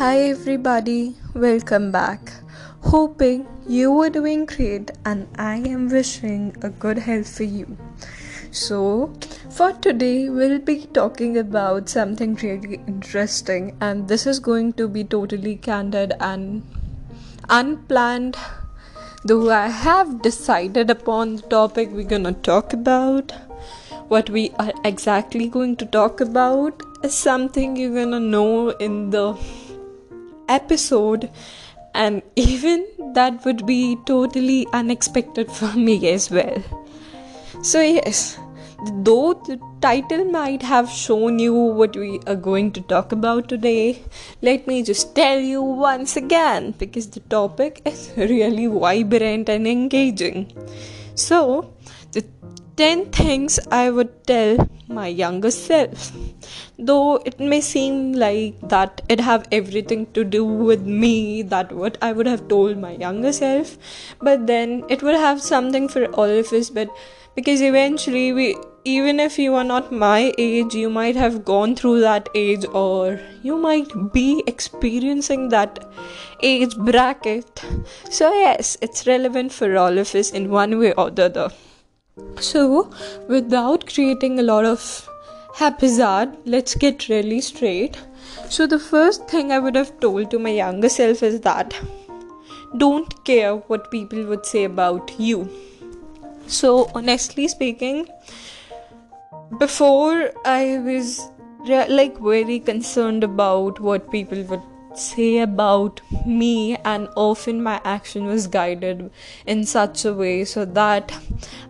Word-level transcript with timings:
Hi, 0.00 0.18
everybody, 0.30 1.14
welcome 1.34 1.92
back. 1.92 2.32
Hoping 2.84 3.46
you 3.68 4.00
are 4.00 4.08
doing 4.08 4.46
great, 4.46 4.90
and 5.04 5.28
I 5.36 5.56
am 5.56 5.90
wishing 5.90 6.56
a 6.62 6.70
good 6.70 7.00
health 7.00 7.36
for 7.36 7.42
you. 7.42 7.76
So, 8.50 9.12
for 9.50 9.74
today, 9.74 10.30
we'll 10.30 10.58
be 10.58 10.86
talking 11.00 11.36
about 11.36 11.90
something 11.90 12.34
really 12.36 12.80
interesting, 12.86 13.76
and 13.82 14.08
this 14.08 14.26
is 14.26 14.38
going 14.38 14.72
to 14.80 14.88
be 14.88 15.04
totally 15.04 15.56
candid 15.56 16.14
and 16.18 16.62
unplanned. 17.50 18.38
Though 19.22 19.50
I 19.50 19.68
have 19.68 20.22
decided 20.22 20.88
upon 20.88 21.36
the 21.36 21.42
topic 21.42 21.90
we're 21.92 22.12
gonna 22.16 22.32
talk 22.32 22.72
about, 22.72 23.34
what 24.08 24.30
we 24.30 24.50
are 24.58 24.72
exactly 24.82 25.46
going 25.46 25.76
to 25.76 25.84
talk 25.84 26.22
about 26.22 26.82
is 27.04 27.12
something 27.12 27.76
you're 27.76 27.98
gonna 28.02 28.18
know 28.18 28.70
in 28.70 29.10
the 29.10 29.26
episode, 30.50 31.30
and 31.94 32.22
even 32.36 32.86
that 33.14 33.44
would 33.44 33.66
be 33.66 33.96
totally 34.06 34.66
unexpected 34.72 35.50
for 35.50 35.72
me 35.72 35.96
as 36.10 36.30
well. 36.30 36.62
So, 37.62 37.80
yes, 37.80 38.38
though 39.08 39.34
the 39.46 39.60
title 39.80 40.24
might 40.24 40.62
have 40.62 40.88
shown 40.88 41.38
you 41.38 41.54
what 41.54 41.96
we 41.96 42.20
are 42.26 42.36
going 42.36 42.72
to 42.72 42.80
talk 42.80 43.12
about 43.12 43.48
today, 43.48 44.02
let 44.42 44.66
me 44.66 44.82
just 44.82 45.14
tell 45.14 45.38
you 45.38 45.62
once 45.62 46.16
again 46.16 46.72
because 46.78 47.08
the 47.08 47.20
topic 47.20 47.82
is 47.84 48.10
really 48.16 48.66
vibrant 48.66 49.48
and 49.48 49.66
engaging. 49.66 50.52
So, 51.14 51.72
10 52.80 53.10
things 53.12 53.60
I 53.70 53.90
would 53.90 54.12
tell 54.26 54.56
my 54.88 55.06
younger 55.06 55.50
self. 55.50 56.12
Though 56.78 57.16
it 57.30 57.38
may 57.38 57.60
seem 57.60 58.14
like 58.14 58.58
that 58.70 59.02
it 59.10 59.20
have 59.20 59.46
everything 59.52 60.06
to 60.14 60.24
do 60.24 60.46
with 60.46 60.80
me, 60.80 61.42
that 61.42 61.72
what 61.72 61.98
I 62.00 62.12
would 62.12 62.26
have 62.26 62.48
told 62.48 62.78
my 62.78 62.92
younger 62.92 63.34
self, 63.34 63.76
but 64.22 64.46
then 64.46 64.84
it 64.88 65.02
would 65.02 65.16
have 65.16 65.42
something 65.42 65.88
for 65.90 66.06
all 66.06 66.38
of 66.38 66.54
us. 66.54 66.70
But 66.70 66.88
because 67.34 67.60
eventually 67.60 68.32
we 68.32 68.56
even 68.86 69.20
if 69.20 69.38
you 69.38 69.54
are 69.54 69.68
not 69.76 69.92
my 69.92 70.32
age 70.38 70.74
you 70.74 70.88
might 70.88 71.16
have 71.16 71.44
gone 71.44 71.76
through 71.76 72.00
that 72.00 72.30
age 72.34 72.64
or 72.72 73.20
you 73.42 73.58
might 73.58 73.90
be 74.14 74.42
experiencing 74.46 75.50
that 75.50 75.78
age 76.42 76.74
bracket 76.78 77.62
so 78.10 78.32
yes 78.32 78.78
it's 78.80 79.06
relevant 79.06 79.52
for 79.52 79.76
all 79.76 79.98
of 79.98 80.14
us 80.14 80.30
in 80.30 80.48
one 80.48 80.78
way 80.78 80.94
or 80.94 81.10
the 81.10 81.26
other 81.26 81.50
so, 82.40 82.90
without 83.28 83.86
creating 83.86 84.38
a 84.38 84.42
lot 84.42 84.64
of 84.64 85.08
haphazard, 85.54 86.36
let's 86.44 86.74
get 86.74 87.08
really 87.08 87.40
straight. 87.40 87.98
So, 88.48 88.66
the 88.66 88.78
first 88.78 89.28
thing 89.28 89.52
I 89.52 89.58
would 89.58 89.74
have 89.74 89.98
told 90.00 90.30
to 90.30 90.38
my 90.38 90.50
younger 90.50 90.88
self 90.88 91.22
is 91.22 91.40
that 91.42 91.74
don't 92.78 93.24
care 93.24 93.56
what 93.56 93.90
people 93.90 94.24
would 94.26 94.46
say 94.46 94.64
about 94.64 95.12
you. 95.18 95.48
So, 96.46 96.90
honestly 96.94 97.48
speaking, 97.48 98.08
before 99.58 100.32
I 100.44 100.78
was 100.78 101.28
like 101.66 102.18
very 102.18 102.58
concerned 102.58 103.22
about 103.22 103.80
what 103.80 104.10
people 104.10 104.42
would 104.44 104.62
say 104.94 105.38
about 105.38 106.00
me, 106.26 106.76
and 106.84 107.08
often 107.16 107.62
my 107.62 107.80
action 107.84 108.26
was 108.26 108.46
guided 108.46 109.10
in 109.46 109.64
such 109.64 110.04
a 110.04 110.12
way 110.12 110.44
so 110.44 110.64
that 110.64 111.12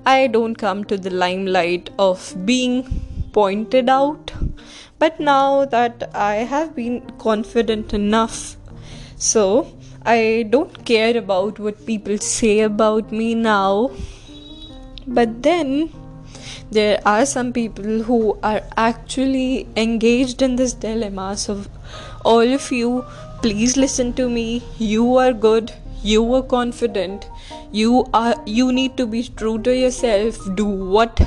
I 0.05 0.27
don't 0.27 0.55
come 0.55 0.85
to 0.85 0.97
the 0.97 1.11
limelight 1.11 1.91
of 1.99 2.35
being 2.45 3.03
pointed 3.33 3.89
out. 3.89 4.33
But 4.99 5.21
now 5.21 5.65
that 5.65 6.11
I 6.15 6.37
have 6.37 6.75
been 6.75 7.01
confident 7.19 7.95
enough, 7.95 8.57
so 9.17 9.67
I 10.05 10.47
don't 10.49 10.85
care 10.85 11.17
about 11.17 11.59
what 11.59 11.87
people 11.87 12.19
say 12.19 12.61
about 12.61 13.13
me 13.13 13.35
now. 13.35 13.91
But 15.07 15.43
then 15.43 15.93
there 16.71 17.01
are 17.05 17.27
some 17.27 17.53
people 17.53 18.03
who 18.03 18.39
are 18.43 18.63
actually 18.77 19.67
engaged 19.77 20.41
in 20.41 20.57
this 20.57 20.73
dilemma. 20.73 21.37
So, 21.37 21.65
all 22.25 22.55
of 22.55 22.71
you, 22.71 23.05
please 23.43 23.77
listen 23.77 24.13
to 24.15 24.29
me. 24.29 24.63
You 24.79 25.17
are 25.17 25.33
good. 25.33 25.73
You 26.03 26.35
are 26.35 26.43
confident. 26.43 27.29
You 27.73 28.07
are. 28.15 28.35
You 28.47 28.73
need 28.73 28.97
to 28.97 29.07
be 29.07 29.23
true 29.25 29.59
to 29.63 29.75
yourself. 29.75 30.39
Do 30.55 30.65
what 30.65 31.21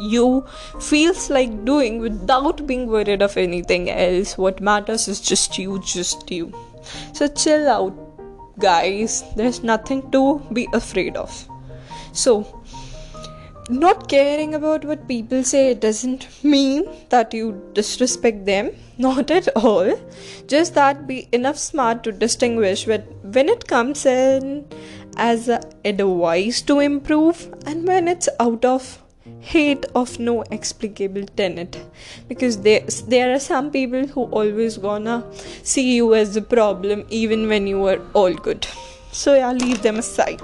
you 0.00 0.46
feels 0.80 1.28
like 1.28 1.64
doing 1.64 1.98
without 1.98 2.66
being 2.66 2.86
worried 2.86 3.22
of 3.22 3.36
anything 3.36 3.90
else. 3.90 4.38
What 4.38 4.60
matters 4.60 5.08
is 5.08 5.20
just 5.20 5.58
you, 5.58 5.80
just 5.80 6.30
you. 6.30 6.52
So 7.12 7.26
chill 7.26 7.68
out, 7.68 7.94
guys. 8.58 9.24
There's 9.36 9.62
nothing 9.62 10.10
to 10.12 10.40
be 10.52 10.68
afraid 10.72 11.16
of. 11.16 11.48
So 12.12 12.57
not 13.68 14.08
caring 14.08 14.54
about 14.54 14.84
what 14.84 15.06
people 15.06 15.44
say 15.44 15.74
doesn't 15.74 16.26
mean 16.42 16.84
that 17.10 17.34
you 17.34 17.70
disrespect 17.74 18.46
them. 18.46 18.70
Not 18.98 19.30
at 19.30 19.48
all. 19.56 19.96
Just 20.48 20.74
that 20.74 21.06
be 21.06 21.28
enough 21.32 21.58
smart 21.58 22.02
to 22.04 22.12
distinguish 22.12 22.86
when 22.86 23.48
it 23.48 23.68
comes 23.68 24.04
in 24.06 24.66
as 25.16 25.48
a 25.48 25.60
advice 25.84 26.62
to 26.62 26.80
improve 26.80 27.52
and 27.66 27.86
when 27.86 28.08
it's 28.08 28.28
out 28.40 28.64
of 28.64 29.00
hate 29.40 29.86
of 29.94 30.18
no 30.18 30.42
explicable 30.50 31.26
tenet. 31.36 31.80
Because 32.28 32.62
there 32.62 32.84
there 33.06 33.32
are 33.34 33.38
some 33.38 33.70
people 33.70 34.06
who 34.06 34.24
always 34.24 34.78
gonna 34.78 35.24
see 35.62 35.94
you 35.94 36.14
as 36.14 36.36
a 36.36 36.42
problem 36.42 37.04
even 37.08 37.46
when 37.48 37.66
you 37.66 37.86
are 37.86 38.00
all 38.14 38.34
good. 38.34 38.66
So 39.12 39.34
yeah 39.34 39.52
leave 39.52 39.82
them 39.82 39.96
aside 39.98 40.42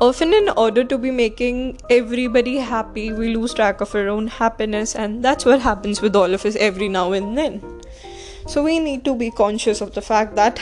often 0.00 0.32
in 0.32 0.48
order 0.56 0.82
to 0.82 0.96
be 0.98 1.10
making 1.10 1.78
everybody 1.90 2.56
happy 2.56 3.12
we 3.12 3.34
lose 3.34 3.52
track 3.54 3.80
of 3.80 3.94
our 3.94 4.08
own 4.08 4.26
happiness 4.26 4.94
and 4.94 5.22
that's 5.22 5.44
what 5.44 5.60
happens 5.60 6.00
with 6.00 6.16
all 6.16 6.32
of 6.34 6.44
us 6.46 6.56
every 6.56 6.88
now 6.88 7.12
and 7.12 7.36
then. 7.36 7.60
So 8.46 8.64
we 8.64 8.78
need 8.78 9.04
to 9.04 9.14
be 9.14 9.30
conscious 9.30 9.80
of 9.80 9.94
the 9.94 10.00
fact 10.00 10.34
that 10.36 10.60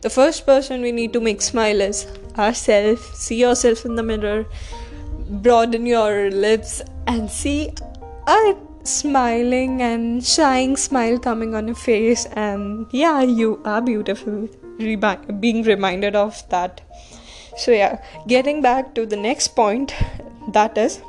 the 0.00 0.10
first 0.10 0.44
person 0.44 0.82
we 0.82 0.92
need 0.92 1.12
to 1.12 1.20
make 1.20 1.40
smile 1.40 1.80
is 1.80 2.06
ourselves 2.36 3.02
see 3.18 3.40
yourself 3.40 3.84
in 3.84 3.94
the 3.94 4.02
mirror 4.02 4.44
broaden 5.28 5.86
your 5.86 6.30
lips 6.30 6.82
and 7.06 7.30
see 7.30 7.72
a 8.26 8.54
smiling 8.84 9.80
and 9.80 10.24
shining 10.24 10.76
smile 10.76 11.18
coming 11.18 11.54
on 11.54 11.66
your 11.66 11.76
face. 11.76 12.26
And 12.26 12.86
yeah 12.90 13.22
you 13.22 13.60
are 13.64 13.80
beautiful. 13.80 14.48
Being 14.78 15.62
reminded 15.62 16.16
of 16.16 16.42
that 16.48 16.80
so, 17.56 17.70
yeah, 17.70 18.02
getting 18.26 18.62
back 18.62 18.94
to 18.94 19.06
the 19.06 19.16
next 19.16 19.48
point 19.48 19.94
that 20.48 20.76
is, 20.78 21.02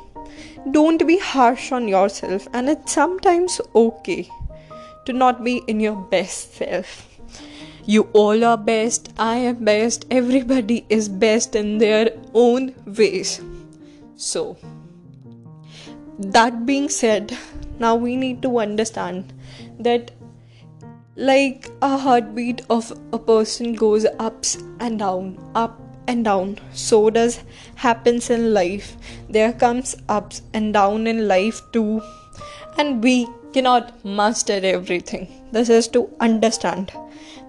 don't 0.70 1.06
be 1.06 1.18
harsh 1.18 1.72
on 1.72 1.88
yourself, 1.88 2.48
and 2.52 2.68
it's 2.68 2.92
sometimes 2.92 3.60
okay 3.74 4.28
to 5.06 5.12
not 5.12 5.44
be 5.44 5.62
in 5.66 5.80
your 5.80 5.96
best 5.96 6.54
self. 6.54 7.08
You 7.86 8.08
all 8.12 8.44
are 8.44 8.56
best, 8.56 9.12
I 9.18 9.36
am 9.36 9.64
best, 9.64 10.06
everybody 10.10 10.86
is 10.88 11.08
best 11.08 11.54
in 11.54 11.78
their 11.78 12.12
own 12.32 12.74
ways. 12.86 13.42
So, 14.16 14.56
that 16.18 16.64
being 16.64 16.88
said, 16.88 17.36
now 17.78 17.94
we 17.94 18.16
need 18.16 18.40
to 18.42 18.58
understand 18.58 19.32
that 19.78 20.12
like 21.16 21.70
a 21.82 21.96
heartbeat 21.98 22.62
of 22.70 22.92
a 23.12 23.18
person 23.18 23.74
goes 23.74 24.06
ups 24.18 24.56
and 24.80 24.98
down, 24.98 25.38
up 25.54 25.83
and 26.06 26.24
down. 26.24 26.58
So 26.72 27.10
does 27.10 27.40
happens 27.76 28.30
in 28.30 28.52
life. 28.54 28.96
There 29.28 29.52
comes 29.52 29.96
ups 30.08 30.42
and 30.52 30.72
down 30.72 31.06
in 31.06 31.28
life 31.28 31.60
too. 31.72 32.02
And 32.78 33.02
we 33.02 33.28
cannot 33.52 34.04
master 34.04 34.60
everything. 34.62 35.28
This 35.52 35.68
is 35.68 35.86
to 35.88 36.10
understand 36.20 36.92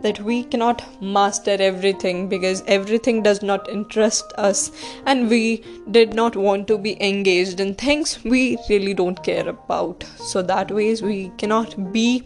that 0.01 0.19
we 0.19 0.43
cannot 0.43 0.83
master 1.01 1.55
everything 1.59 2.29
because 2.29 2.61
everything 2.67 3.23
does 3.23 3.41
not 3.41 3.67
interest 3.69 4.33
us. 4.37 4.71
And 5.05 5.29
we 5.29 5.63
did 5.89 6.13
not 6.13 6.35
want 6.35 6.67
to 6.67 6.77
be 6.77 6.95
engaged 7.01 7.59
in 7.59 7.73
things 7.73 8.23
we 8.23 8.57
really 8.69 8.93
don't 8.93 9.23
care 9.23 9.49
about. 9.49 10.03
So 10.17 10.43
that 10.43 10.69
ways 10.69 11.01
we 11.01 11.31
cannot 11.37 11.91
be 11.91 12.23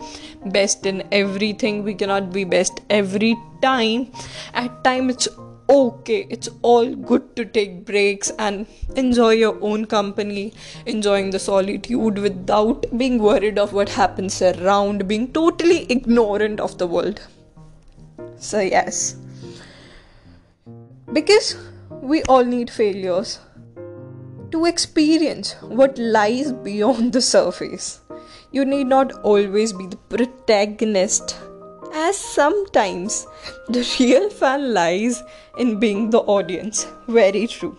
best 0.47 0.85
in 0.85 1.07
everything. 1.11 1.83
We 1.83 1.93
cannot 1.93 2.33
be 2.33 2.43
best 2.43 2.81
every 2.89 3.37
time. 3.61 4.11
At 4.53 4.83
time 4.83 5.09
it's 5.09 5.29
okay 5.69 6.25
it's 6.29 6.49
all 6.63 6.95
good 6.95 7.35
to 7.35 7.45
take 7.45 7.85
breaks 7.85 8.31
and 8.39 8.65
enjoy 8.95 9.29
your 9.29 9.57
own 9.61 9.85
company 9.85 10.51
enjoying 10.85 11.29
the 11.29 11.39
solitude 11.39 12.17
without 12.17 12.85
being 12.97 13.19
worried 13.19 13.59
of 13.59 13.71
what 13.71 13.89
happens 13.89 14.41
around 14.41 15.07
being 15.07 15.31
totally 15.31 15.85
ignorant 15.89 16.59
of 16.59 16.77
the 16.77 16.87
world. 16.87 17.21
So 18.37 18.59
yes. 18.59 19.15
Because 21.13 21.55
we 21.89 22.23
all 22.23 22.43
need 22.43 22.69
failures 22.69 23.39
to 24.51 24.65
experience 24.65 25.55
what 25.61 25.97
lies 25.97 26.51
beyond 26.51 27.13
the 27.13 27.21
surface. 27.21 28.01
You 28.51 28.65
need 28.65 28.87
not 28.87 29.11
always 29.23 29.73
be 29.73 29.85
the 29.85 29.97
protagonist 29.97 31.37
as 31.93 32.17
sometimes 32.17 33.27
the 33.67 33.85
real 33.99 34.29
fun 34.29 34.73
lies 34.73 35.23
in 35.57 35.79
being 35.79 36.09
the 36.09 36.19
audience. 36.19 36.87
Very 37.07 37.47
true. 37.47 37.77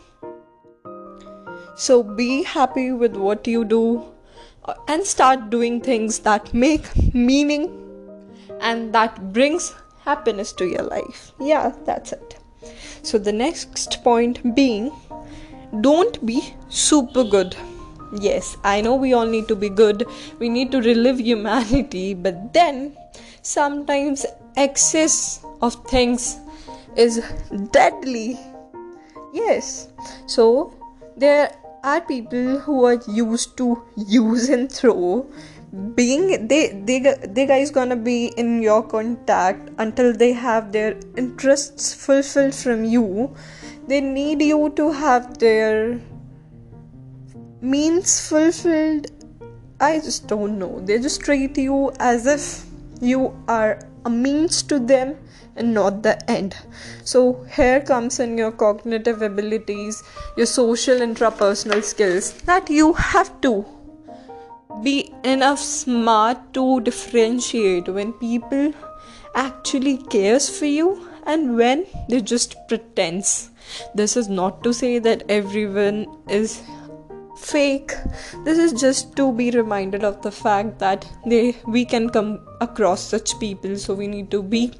So 1.77 2.03
be 2.03 2.43
happy 2.43 2.93
with 2.93 3.17
what 3.17 3.47
you 3.47 3.65
do 3.65 4.05
uh, 4.65 4.75
and 4.89 5.07
start 5.07 5.51
doing 5.51 5.81
things 5.81 6.19
that 6.21 6.53
make 6.53 6.85
meaning 7.15 7.77
and 8.61 8.93
that 8.93 9.33
brings 9.33 9.75
happiness 10.05 10.53
to 10.55 10.67
your 10.67 10.83
life. 10.83 11.33
Yeah, 11.41 11.73
that's 11.85 12.13
it. 12.13 12.37
So 13.03 13.19
the 13.19 13.33
next 13.33 14.03
point 14.05 14.55
being 14.55 14.93
don't 15.81 16.25
be 16.27 16.55
super 16.69 17.25
good. 17.25 17.57
Yes, 18.21 18.57
I 18.65 18.81
know 18.81 18.97
we 18.97 19.13
all 19.13 19.27
need 19.27 19.47
to 19.49 19.57
be 19.57 19.69
good. 19.69 20.05
We 20.39 20.49
need 20.49 20.73
to 20.73 20.81
relive 20.83 21.21
humanity, 21.21 22.13
but 22.15 22.53
then 22.53 22.97
sometimes 23.43 24.27
excess 24.57 25.45
of 25.63 25.75
things 25.87 26.39
is 26.97 27.23
deadly. 27.73 28.39
Yes. 29.33 29.89
So 30.27 30.75
there 31.17 31.53
are 31.83 32.01
people 32.01 32.59
who 32.59 32.85
are 32.85 33.01
used 33.09 33.57
to 33.57 33.83
use 33.97 34.49
and 34.49 34.71
throw 34.71 35.27
being 35.95 36.49
they 36.49 36.69
they 36.85 36.99
they 37.29 37.47
guys 37.47 37.71
gonna 37.71 37.95
be 37.97 38.27
in 38.37 38.61
your 38.61 38.83
contact 38.83 39.71
until 39.79 40.13
they 40.13 40.33
have 40.33 40.73
their 40.73 40.99
interests 41.17 41.95
fulfilled 41.95 42.55
from 42.55 42.85
you 42.85 43.33
they 43.87 44.01
need 44.01 44.43
you 44.43 44.71
to 44.71 44.91
have 44.91 45.39
their 45.39 46.01
means 47.61 48.29
fulfilled 48.29 49.07
i 49.81 49.99
just 50.01 50.27
don't 50.27 50.59
know 50.59 50.81
they 50.81 50.99
just 50.99 51.21
treat 51.21 51.57
you 51.57 51.93
as 52.01 52.27
if 52.27 52.67
you 53.01 53.35
are 53.49 53.79
a 54.05 54.11
means 54.11 54.63
to 54.65 54.79
them 54.79 55.17
and 55.57 55.75
not 55.75 56.03
the 56.03 56.31
end. 56.31 56.57
So 57.05 57.45
here 57.55 57.81
comes 57.81 58.21
in 58.21 58.39
your 58.39 58.53
cognitive 58.53 59.23
abilities 59.23 60.03
your 60.37 60.47
social 60.47 60.99
intrapersonal 60.99 61.83
skills 61.83 62.33
that 62.43 62.71
you 62.71 62.93
have 62.95 63.41
to 63.43 63.65
be 64.83 65.13
enough 65.25 65.59
smart 65.59 66.55
to 66.55 66.81
differentiate 66.81 67.89
when 67.89 68.13
people 68.15 68.73
actually 69.35 69.99
cares 69.99 70.49
for 70.49 70.67
you 70.67 71.09
and 71.27 71.57
when 71.57 71.87
they 72.09 72.21
just 72.21 72.57
pretends. 72.69 73.51
This 73.95 74.17
is 74.17 74.29
not 74.29 74.63
to 74.65 74.73
say 74.73 74.99
that 74.99 75.25
everyone 75.29 76.07
is 76.29 76.63
fake. 77.41 77.93
This 78.45 78.59
is 78.59 78.79
just 78.81 79.17
to 79.17 79.33
be 79.33 79.51
reminded 79.51 80.05
of 80.05 80.21
the 80.23 80.31
fact 80.31 80.79
that 80.79 81.09
they 81.27 81.57
we 81.67 81.85
can 81.85 82.09
come 82.11 82.39
across 82.61 83.09
such 83.17 83.39
people 83.41 83.77
so 83.77 83.95
we 83.95 84.07
need 84.07 84.31
to 84.31 84.43
be 84.43 84.73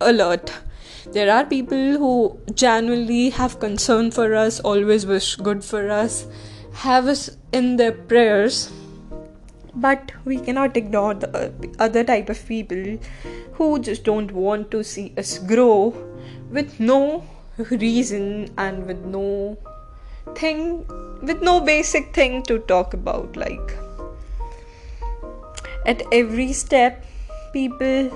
alert. 0.00 0.52
There 1.12 1.32
are 1.32 1.44
people 1.44 1.98
who 2.02 2.38
genuinely 2.54 3.30
have 3.30 3.60
concern 3.60 4.10
for 4.10 4.34
us 4.34 4.60
always 4.60 5.06
wish 5.06 5.36
good 5.36 5.64
for 5.64 5.88
us 5.90 6.26
have 6.84 7.06
us 7.06 7.30
in 7.52 7.76
their 7.76 7.92
prayers 7.92 8.70
but 9.74 10.12
we 10.24 10.38
cannot 10.38 10.76
ignore 10.76 11.14
the 11.14 11.52
other 11.78 12.02
type 12.04 12.28
of 12.28 12.46
people 12.46 12.98
who 13.52 13.78
just 13.78 14.04
don't 14.04 14.32
want 14.32 14.70
to 14.70 14.82
see 14.82 15.12
us 15.16 15.38
grow 15.38 15.94
with 16.50 16.78
no 16.80 17.24
reason 17.70 18.48
and 18.58 18.86
with 18.86 18.98
no 19.04 19.56
thing 20.34 20.84
with 21.22 21.42
no 21.42 21.60
basic 21.60 22.14
thing 22.14 22.42
to 22.42 22.58
talk 22.60 22.94
about 22.94 23.36
like 23.36 23.76
at 25.86 26.02
every 26.12 26.52
step 26.52 27.04
people 27.52 28.10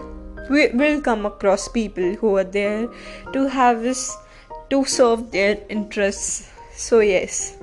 we 0.51 0.67
will 0.69 1.01
come 1.01 1.25
across 1.27 1.69
people 1.69 2.15
who 2.17 2.37
are 2.37 2.49
there 2.59 2.89
to 3.33 3.47
have 3.49 3.85
us 3.85 4.17
to 4.69 4.85
serve 4.85 5.31
their 5.31 5.59
interests. 5.69 6.51
So 6.75 7.01
yes 7.01 7.57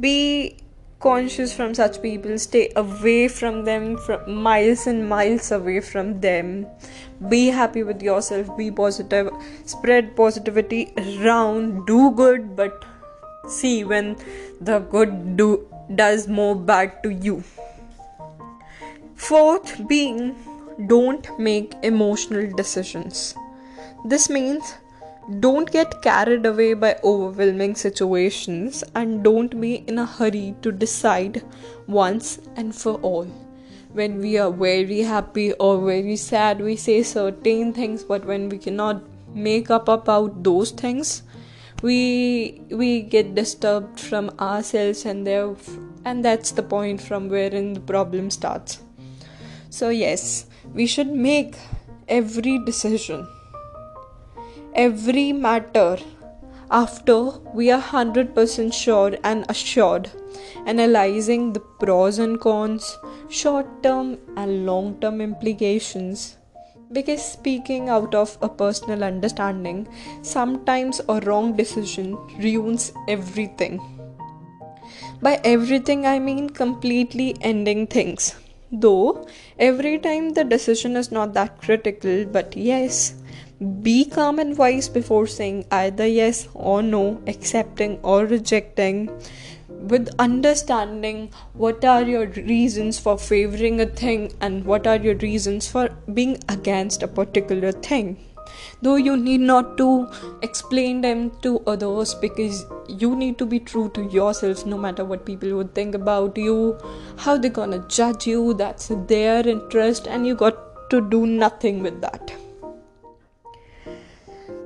be 0.00 0.56
conscious 1.00 1.54
from 1.54 1.74
such 1.74 2.00
people 2.02 2.38
stay 2.38 2.72
away 2.74 3.28
from 3.28 3.64
them 3.64 3.96
from 3.98 4.34
miles 4.34 4.86
and 4.86 5.08
miles 5.08 5.50
away 5.52 5.80
from 5.80 6.20
them. 6.20 6.66
Be 7.28 7.46
happy 7.48 7.82
with 7.82 8.02
yourself 8.02 8.56
be 8.56 8.70
positive 8.70 9.30
spread 9.64 10.16
positivity 10.16 10.92
around 10.96 11.86
do 11.86 12.10
good 12.12 12.56
but 12.56 12.84
see 13.48 13.84
when 13.84 14.16
the 14.60 14.78
good 14.96 15.36
do 15.36 15.48
does 15.94 16.28
more 16.28 16.54
bad 16.54 17.02
to 17.02 17.10
you 17.28 17.42
fourth 19.28 19.76
being 19.88 20.34
don't 20.86 21.30
make 21.38 21.74
emotional 21.82 22.50
decisions 22.62 23.34
this 24.04 24.28
means 24.30 24.74
don't 25.40 25.70
get 25.70 26.00
carried 26.00 26.46
away 26.46 26.72
by 26.72 26.96
overwhelming 27.04 27.74
situations 27.74 28.82
and 28.94 29.22
don't 29.22 29.60
be 29.60 29.74
in 29.86 29.98
a 29.98 30.06
hurry 30.06 30.54
to 30.62 30.72
decide 30.72 31.42
once 31.86 32.40
and 32.56 32.74
for 32.74 32.94
all. 33.02 33.24
When 33.92 34.20
we 34.20 34.38
are 34.38 34.50
very 34.50 35.00
happy 35.00 35.52
or 35.52 35.84
very 35.84 36.16
sad, 36.16 36.62
we 36.62 36.76
say 36.76 37.02
certain 37.02 37.74
things, 37.74 38.04
but 38.04 38.24
when 38.24 38.48
we 38.48 38.56
cannot 38.56 39.02
make 39.34 39.70
up 39.70 39.88
about 39.88 40.42
those 40.42 40.70
things, 40.70 41.22
we 41.82 42.62
we 42.70 43.02
get 43.02 43.34
disturbed 43.34 44.00
from 44.00 44.30
ourselves 44.40 45.04
and 45.04 45.26
there 45.26 45.54
and 46.04 46.24
that's 46.24 46.52
the 46.52 46.62
point 46.62 47.00
from 47.00 47.28
wherein 47.28 47.72
the 47.74 47.80
problem 47.80 48.30
starts. 48.30 48.82
So 49.70 49.90
yes, 49.90 50.46
we 50.74 50.86
should 50.86 51.12
make 51.12 51.56
every 52.08 52.58
decision 52.64 53.28
every 54.78 55.32
matter 55.32 55.98
after 56.70 57.16
we 57.52 57.70
are 57.70 57.82
100% 57.82 58.72
sure 58.72 59.16
and 59.24 59.44
assured, 59.48 60.10
analyzing 60.66 61.52
the 61.52 61.60
pros 61.60 62.18
and 62.18 62.40
cons, 62.40 62.96
short 63.28 63.82
term 63.82 64.18
and 64.36 64.64
long 64.66 65.00
term 65.00 65.20
implications. 65.20 66.37
Because 66.90 67.22
speaking 67.22 67.88
out 67.90 68.14
of 68.14 68.38
a 68.40 68.48
personal 68.48 69.04
understanding, 69.04 69.86
sometimes 70.22 71.00
a 71.08 71.20
wrong 71.20 71.54
decision 71.54 72.16
ruins 72.38 72.92
everything. 73.08 73.80
By 75.20 75.40
everything, 75.44 76.06
I 76.06 76.18
mean 76.18 76.48
completely 76.48 77.36
ending 77.40 77.86
things. 77.86 78.36
Though 78.70 79.26
every 79.58 79.98
time 79.98 80.30
the 80.30 80.44
decision 80.44 80.96
is 80.96 81.10
not 81.10 81.34
that 81.34 81.60
critical, 81.60 82.24
but 82.24 82.56
yes, 82.56 83.14
be 83.82 84.04
calm 84.04 84.38
and 84.38 84.56
wise 84.56 84.88
before 84.88 85.26
saying 85.26 85.66
either 85.70 86.06
yes 86.06 86.48
or 86.54 86.82
no, 86.82 87.20
accepting 87.26 87.98
or 88.02 88.24
rejecting. 88.24 89.10
With 89.80 90.08
understanding 90.18 91.30
what 91.54 91.84
are 91.84 92.02
your 92.02 92.26
reasons 92.26 92.98
for 92.98 93.16
favoring 93.16 93.80
a 93.80 93.86
thing 93.86 94.32
and 94.40 94.64
what 94.64 94.86
are 94.86 94.96
your 94.96 95.14
reasons 95.16 95.68
for 95.68 95.88
being 96.12 96.38
against 96.48 97.02
a 97.02 97.08
particular 97.08 97.72
thing. 97.72 98.16
Though 98.82 98.96
you 98.96 99.16
need 99.16 99.40
not 99.40 99.76
to 99.78 100.08
explain 100.42 101.00
them 101.00 101.30
to 101.42 101.60
others 101.66 102.14
because 102.14 102.64
you 102.88 103.14
need 103.14 103.38
to 103.38 103.46
be 103.46 103.60
true 103.60 103.90
to 103.90 104.02
yourself 104.04 104.64
no 104.64 104.78
matter 104.78 105.04
what 105.04 105.26
people 105.26 105.54
would 105.56 105.74
think 105.74 105.94
about 105.94 106.36
you 106.38 106.78
how 107.16 107.36
they're 107.36 107.50
gonna 107.50 107.84
judge 107.88 108.26
you 108.26 108.54
that's 108.54 108.90
their 109.06 109.46
interest 109.46 110.06
and 110.08 110.26
you 110.26 110.34
got 110.34 110.90
to 110.90 111.00
do 111.00 111.26
nothing 111.26 111.82
with 111.82 112.00
that 112.00 112.32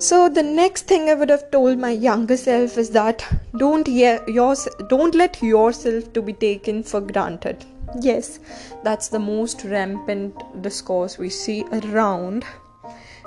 so 0.02 0.28
the 0.28 0.42
next 0.42 0.88
thing 0.88 1.08
I 1.08 1.14
would 1.14 1.28
have 1.28 1.48
told 1.52 1.78
my 1.78 1.90
younger 1.90 2.36
self 2.36 2.76
is 2.76 2.90
that 2.90 3.24
don't 3.56 3.86
ye- 3.86 4.32
yours 4.36 4.66
don't 4.88 5.14
let 5.14 5.40
yourself 5.40 6.12
to 6.14 6.22
be 6.22 6.32
taken 6.32 6.82
for 6.82 7.00
granted. 7.00 7.64
Yes, 8.00 8.40
that's 8.82 9.06
the 9.08 9.20
most 9.20 9.62
rampant 9.62 10.42
discourse 10.60 11.18
we 11.18 11.28
see 11.28 11.64
around. 11.72 12.44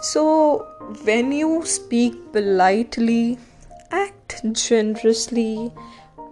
So 0.02 0.68
when 1.06 1.32
you 1.32 1.66
speak 1.66 2.20
politely, 2.34 3.38
act 3.92 4.42
generously 4.52 5.72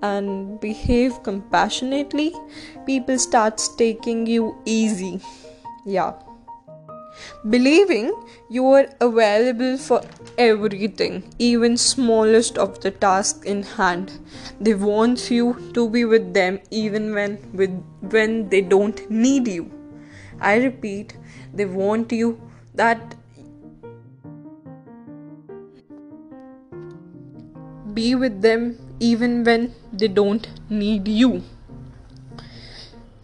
and 0.01 0.59
behave 0.59 1.23
compassionately, 1.23 2.35
people 2.85 3.17
start 3.17 3.65
taking 3.77 4.27
you 4.27 4.57
easy. 4.65 5.21
Yeah 5.85 6.13
believing 7.49 8.11
you 8.49 8.65
are 8.67 8.87
available 9.01 9.77
for 9.77 10.01
everything, 10.37 11.23
even 11.39 11.77
smallest 11.77 12.57
of 12.57 12.79
the 12.81 12.91
task 12.91 13.45
in 13.45 13.63
hand. 13.63 14.19
They 14.59 14.73
want 14.73 15.29
you 15.31 15.71
to 15.73 15.89
be 15.89 16.05
with 16.05 16.33
them 16.33 16.59
even 16.71 17.13
when 17.13 17.37
with 17.53 17.75
when 18.15 18.49
they 18.49 18.61
don't 18.61 19.09
need 19.09 19.47
you. 19.47 19.71
I 20.39 20.55
repeat, 20.57 21.17
they 21.53 21.65
want 21.65 22.11
you 22.11 22.41
that 22.75 23.15
be 27.93 28.15
with 28.15 28.41
them 28.41 28.77
even 28.99 29.43
when 29.43 29.73
they 29.91 30.07
don't 30.07 30.47
need 30.69 31.07
you 31.07 31.43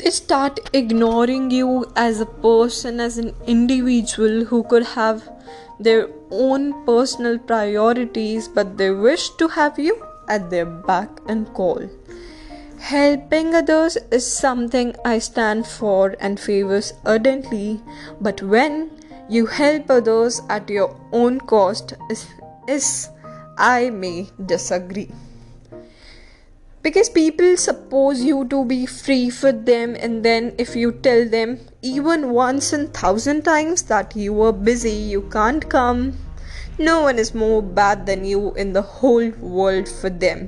it 0.04 0.14
start 0.14 0.60
ignoring 0.74 1.52
you 1.52 1.86
as 1.96 2.22
a 2.22 2.26
person 2.26 3.00
as 3.00 3.18
an 3.18 3.34
individual 3.46 4.46
who 4.46 4.64
could 4.64 4.84
have 4.84 5.28
their 5.80 6.08
own 6.32 6.86
personal 6.86 7.38
priorities 7.38 8.48
but 8.48 8.78
they 8.78 8.92
wish 8.92 9.30
to 9.42 9.48
have 9.50 9.78
you 9.78 9.96
at 10.28 10.50
their 10.50 10.66
back 10.66 11.10
and 11.28 11.52
call. 11.54 11.82
Helping 12.80 13.54
others 13.54 13.98
is 14.10 14.26
something 14.26 14.96
i 15.04 15.20
stand 15.20 15.68
for 15.68 16.16
and 16.20 16.40
favors 16.40 16.94
ardently 17.06 17.82
but 18.22 18.42
when 18.42 18.90
you 19.30 19.46
help 19.46 19.90
others 19.90 20.42
at 20.50 20.70
your 20.70 20.96
own 21.12 21.40
cost 21.42 21.94
is, 22.10 22.26
is 22.68 23.10
i 23.58 23.90
may 23.90 24.28
disagree 24.46 25.12
because 26.82 27.10
people 27.10 27.58
suppose 27.58 28.24
you 28.24 28.46
to 28.48 28.64
be 28.66 28.86
free 28.86 29.30
for 29.30 29.52
them 29.52 29.96
and 30.00 30.24
then 30.24 30.54
if 30.58 30.76
you 30.76 30.92
tell 30.92 31.28
them 31.28 31.60
even 31.82 32.32
once 32.32 32.72
in 32.74 32.88
thousand 32.90 33.44
times 33.44 33.84
that 33.84 34.16
you 34.16 34.42
are 34.42 34.54
busy 34.54 34.92
you 34.92 35.22
can't 35.30 35.70
come 35.70 36.14
no 36.82 37.02
one 37.02 37.20
is 37.20 37.36
more 37.36 37.62
bad 37.62 38.06
than 38.06 38.24
you 38.24 38.54
in 38.56 38.72
the 38.72 38.82
whole 38.82 39.30
world 39.32 39.90
for 39.90 40.10
them. 40.10 40.48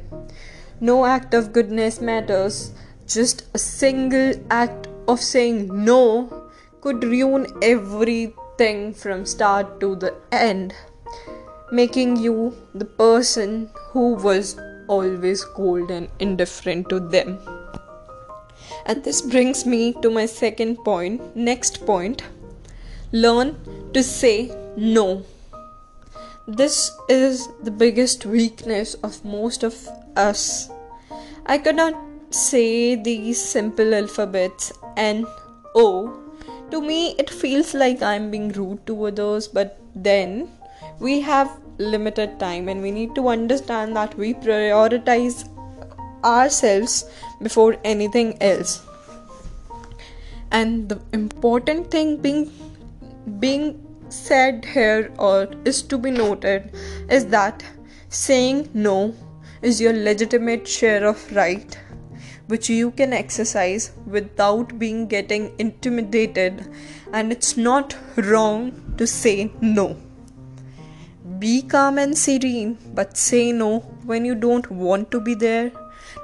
No 0.79 1.05
act 1.05 1.33
of 1.33 1.51
goodness 1.51 1.99
matters. 1.99 2.71
Just 3.05 3.43
a 3.53 3.57
single 3.57 4.33
act 4.49 4.87
of 5.09 5.19
saying 5.19 5.67
no 5.83 6.47
could 6.79 7.03
ruin 7.03 7.47
everything 7.61 8.93
from 8.93 9.25
start 9.25 9.81
to 9.81 9.95
the 9.97 10.15
end 10.31 10.73
making 11.73 12.15
you 12.15 12.55
the 12.73 12.85
person 12.85 13.69
who 13.91 14.13
was 14.15 14.55
always 14.87 15.43
cold 15.43 15.91
and 15.91 16.09
indifferent 16.19 16.89
to 16.89 16.99
them. 16.99 17.39
And 18.85 19.03
this 19.03 19.21
brings 19.21 19.65
me 19.65 19.93
to 20.01 20.09
my 20.09 20.25
second 20.25 20.77
point. 20.83 21.35
Next 21.35 21.85
point 21.85 22.23
learn 23.11 23.57
to 23.93 24.01
say 24.01 24.55
no. 24.77 25.23
This 26.47 26.91
is 27.07 27.47
the 27.63 27.71
biggest 27.71 28.25
weakness 28.25 28.95
of 28.95 29.23
most 29.23 29.63
of 29.63 29.87
us. 30.15 30.69
I 31.45 31.57
could 31.57 31.75
not 31.75 31.95
say 32.29 32.95
these 32.95 33.39
simple 33.39 33.93
alphabets 33.93 34.71
N 34.97 35.25
O. 35.75 36.17
To 36.71 36.81
me, 36.81 37.15
it 37.19 37.29
feels 37.29 37.73
like 37.73 38.01
I'm 38.01 38.31
being 38.31 38.49
rude 38.49 38.87
to 38.87 39.05
others, 39.05 39.47
but 39.47 39.77
then 39.93 40.49
we 40.99 41.19
have 41.19 41.59
limited 41.81 42.39
time 42.39 42.69
and 42.69 42.81
we 42.81 42.91
need 42.91 43.15
to 43.15 43.27
understand 43.27 43.95
that 43.95 44.17
we 44.17 44.33
prioritize 44.33 45.47
ourselves 46.23 47.05
before 47.41 47.77
anything 47.83 48.41
else. 48.41 48.81
And 50.51 50.89
the 50.89 50.99
important 51.13 51.89
thing 51.89 52.17
being 52.17 52.51
being 53.39 53.79
said 54.09 54.65
here 54.65 55.11
or 55.17 55.47
is 55.63 55.81
to 55.83 55.97
be 55.97 56.11
noted 56.11 56.71
is 57.09 57.27
that 57.27 57.63
saying 58.09 58.69
no 58.73 59.13
is 59.61 59.79
your 59.79 59.93
legitimate 59.93 60.67
share 60.67 61.05
of 61.05 61.31
right 61.33 61.77
which 62.47 62.69
you 62.69 62.91
can 62.91 63.13
exercise 63.13 63.91
without 64.05 64.77
being 64.77 65.07
getting 65.07 65.53
intimidated. 65.57 66.65
And 67.13 67.31
it's 67.31 67.55
not 67.55 67.95
wrong 68.17 68.95
to 68.97 69.07
say 69.07 69.51
no 69.61 69.95
be 71.39 71.61
calm 71.61 71.97
and 71.97 72.17
serene, 72.17 72.77
but 72.93 73.17
say 73.17 73.51
no 73.51 73.79
when 74.05 74.25
you 74.25 74.35
don't 74.35 74.69
want 74.71 75.11
to 75.11 75.19
be 75.19 75.33
there, 75.33 75.71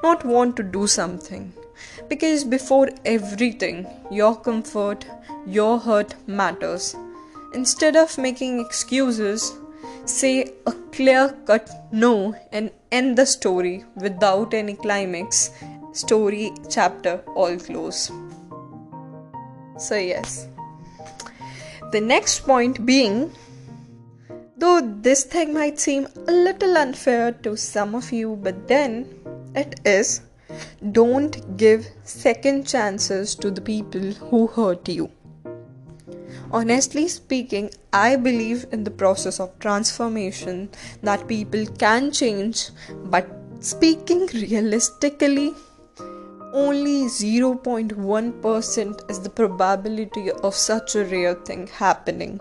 not 0.03 0.25
want 0.25 0.55
to 0.57 0.63
do 0.63 0.87
something. 0.87 1.53
Because 2.07 2.43
before 2.43 2.89
everything, 3.05 3.87
your 4.11 4.35
comfort, 4.35 5.05
your 5.45 5.79
hurt 5.79 6.15
matters. 6.27 6.95
Instead 7.53 7.95
of 7.95 8.17
making 8.17 8.59
excuses, 8.59 9.53
say 10.05 10.53
a 10.65 10.71
clear 10.91 11.35
cut 11.45 11.69
no 11.91 12.35
and 12.51 12.71
end 12.91 13.17
the 13.17 13.25
story 13.25 13.85
without 13.95 14.53
any 14.53 14.73
climax. 14.73 15.51
Story 15.93 16.51
chapter 16.69 17.23
all 17.35 17.57
close. 17.57 18.11
So, 19.77 19.95
yes. 19.95 20.47
The 21.91 22.01
next 22.01 22.41
point 22.41 22.85
being 22.85 23.31
Though 24.59 24.81
this 24.81 25.23
thing 25.23 25.53
might 25.53 25.79
seem 25.79 26.07
a 26.27 26.31
little 26.31 26.77
unfair 26.77 27.31
to 27.43 27.55
some 27.55 27.93
of 27.93 28.11
you, 28.11 28.35
but 28.35 28.67
then 28.67 29.05
it 29.55 29.79
is. 29.85 30.21
Don't 30.91 31.57
give 31.57 31.85
second 32.03 32.67
chances 32.67 33.35
to 33.35 33.51
the 33.51 33.61
people 33.61 34.01
who 34.29 34.47
hurt 34.47 34.89
you. 34.89 35.11
Honestly 36.49 37.07
speaking, 37.07 37.69
I 37.93 38.15
believe 38.15 38.65
in 38.71 38.83
the 38.83 38.89
process 38.89 39.39
of 39.39 39.59
transformation 39.59 40.69
that 41.03 41.27
people 41.27 41.67
can 41.77 42.11
change, 42.11 42.69
but 43.05 43.27
speaking 43.59 44.27
realistically, 44.33 45.53
only 46.53 47.03
0.1% 47.03 49.11
is 49.11 49.19
the 49.19 49.29
probability 49.29 50.31
of 50.31 50.55
such 50.55 50.95
a 50.95 51.05
rare 51.05 51.35
thing 51.35 51.67
happening. 51.67 52.39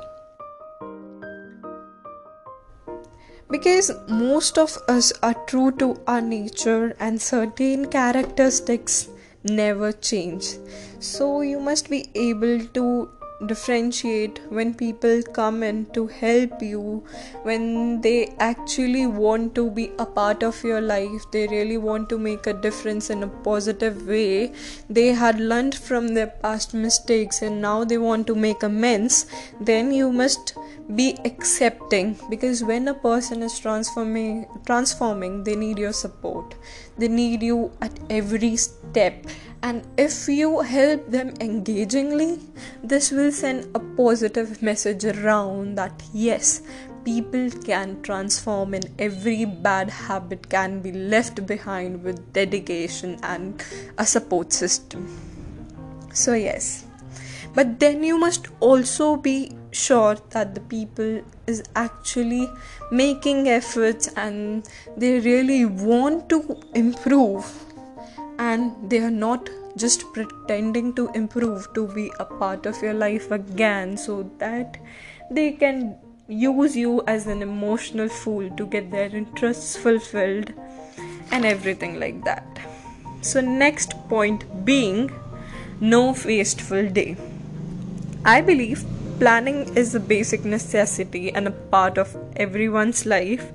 Because 3.50 3.92
most 4.08 4.58
of 4.58 4.76
us 4.88 5.12
are 5.22 5.34
true 5.46 5.70
to 5.72 6.00
our 6.06 6.20
nature 6.20 6.96
and 6.98 7.20
certain 7.20 7.86
characteristics 7.88 9.08
never 9.44 9.92
change. 9.92 10.56
So 10.98 11.42
you 11.42 11.60
must 11.60 11.88
be 11.88 12.08
able 12.14 12.64
to 12.66 13.08
differentiate 13.44 14.40
when 14.48 14.72
people 14.74 15.22
come 15.22 15.62
in 15.62 15.84
to 15.92 16.06
help 16.06 16.62
you 16.62 17.04
when 17.42 18.00
they 18.00 18.34
actually 18.38 19.06
want 19.06 19.54
to 19.54 19.70
be 19.70 19.90
a 19.98 20.06
part 20.06 20.42
of 20.42 20.62
your 20.64 20.80
life 20.80 21.30
they 21.32 21.46
really 21.48 21.76
want 21.76 22.08
to 22.08 22.18
make 22.18 22.46
a 22.46 22.52
difference 22.52 23.10
in 23.10 23.22
a 23.22 23.28
positive 23.28 24.06
way. 24.06 24.52
They 24.88 25.08
had 25.08 25.40
learned 25.40 25.74
from 25.74 26.14
their 26.14 26.28
past 26.28 26.74
mistakes 26.74 27.42
and 27.42 27.60
now 27.60 27.84
they 27.84 27.98
want 27.98 28.26
to 28.28 28.34
make 28.34 28.62
amends 28.62 29.26
then 29.60 29.92
you 29.92 30.12
must 30.12 30.54
be 30.94 31.16
accepting. 31.24 32.16
Because 32.30 32.62
when 32.62 32.88
a 32.88 32.94
person 32.94 33.42
is 33.42 33.58
transforming 33.58 34.46
transforming 34.64 35.44
they 35.44 35.56
need 35.56 35.78
your 35.78 35.92
support. 35.92 36.54
They 36.98 37.08
need 37.08 37.42
you 37.42 37.72
at 37.82 37.98
every 38.08 38.56
step 38.56 39.26
and 39.66 39.86
if 39.96 40.28
you 40.28 40.60
help 40.60 41.06
them 41.10 41.30
engagingly 41.40 42.38
this 42.82 43.10
will 43.10 43.32
send 43.32 43.64
a 43.74 43.80
positive 44.00 44.60
message 44.62 45.04
around 45.04 45.74
that 45.76 46.02
yes 46.12 46.62
people 47.06 47.48
can 47.64 48.00
transform 48.02 48.74
and 48.74 48.88
every 48.98 49.44
bad 49.44 49.88
habit 49.88 50.48
can 50.48 50.80
be 50.80 50.90
left 50.90 51.46
behind 51.46 52.02
with 52.02 52.20
dedication 52.32 53.16
and 53.22 53.62
a 53.98 54.04
support 54.04 54.52
system. 54.52 55.06
So 56.12 56.34
yes. 56.34 56.84
But 57.54 57.78
then 57.78 58.02
you 58.02 58.18
must 58.18 58.48
also 58.58 59.16
be 59.16 59.52
sure 59.70 60.16
that 60.30 60.54
the 60.56 60.60
people 60.62 61.22
is 61.46 61.62
actually 61.76 62.50
making 62.90 63.48
efforts 63.48 64.08
and 64.16 64.68
they 64.96 65.20
really 65.20 65.64
want 65.64 66.28
to 66.30 66.60
improve 66.74 67.65
and 68.38 68.90
they 68.90 68.98
are 68.98 69.10
not 69.10 69.48
just 69.76 70.04
pretending 70.12 70.94
to 70.94 71.10
improve 71.14 71.72
to 71.74 71.86
be 71.88 72.10
a 72.20 72.24
part 72.24 72.66
of 72.66 72.80
your 72.82 72.94
life 72.94 73.30
again 73.30 73.96
so 73.96 74.30
that 74.38 74.78
they 75.30 75.52
can 75.52 75.96
use 76.28 76.76
you 76.76 77.02
as 77.06 77.26
an 77.26 77.42
emotional 77.42 78.08
fool 78.08 78.48
to 78.56 78.66
get 78.66 78.90
their 78.90 79.14
interests 79.14 79.76
fulfilled 79.76 80.52
and 81.30 81.44
everything 81.44 82.00
like 82.00 82.24
that 82.24 82.58
so 83.20 83.40
next 83.40 83.94
point 84.08 84.44
being 84.64 85.10
no 85.80 86.14
wasteful 86.24 86.88
day 86.88 87.16
i 88.24 88.40
believe 88.40 88.84
planning 89.18 89.60
is 89.76 89.94
a 89.94 90.00
basic 90.00 90.44
necessity 90.44 91.32
and 91.32 91.48
a 91.48 91.50
part 91.50 91.96
of 91.96 92.14
everyone's 92.36 93.06
life. 93.06 93.50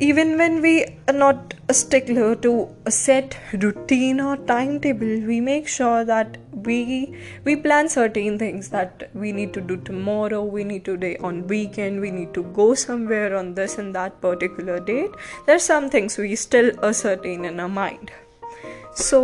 Even 0.00 0.38
when 0.38 0.62
we 0.62 0.86
are 1.08 1.12
not 1.12 1.54
a 1.68 1.74
stickler 1.74 2.36
to 2.36 2.68
a 2.86 2.90
set 2.90 3.36
routine 3.52 4.20
or 4.20 4.36
timetable, 4.36 5.26
we 5.26 5.40
make 5.40 5.66
sure 5.66 6.04
that 6.04 6.38
we 6.52 7.16
we 7.44 7.56
plan 7.56 7.88
certain 7.88 8.38
things 8.38 8.68
that 8.68 9.10
we 9.12 9.32
need 9.32 9.52
to 9.54 9.60
do 9.60 9.76
tomorrow, 9.76 10.44
we 10.44 10.62
need 10.62 10.84
to 10.84 10.96
do 10.96 11.16
on 11.20 11.48
weekend, 11.48 12.00
we 12.00 12.12
need 12.12 12.32
to 12.34 12.44
go 12.60 12.74
somewhere 12.74 13.36
on 13.36 13.54
this 13.54 13.78
and 13.78 13.92
that 13.96 14.20
particular 14.20 14.78
date. 14.78 15.10
There's 15.46 15.64
some 15.64 15.90
things 15.90 16.16
we 16.16 16.36
still 16.36 16.72
ascertain 16.84 17.44
in 17.44 17.58
our 17.58 17.68
mind. 17.68 18.12
So 18.94 19.22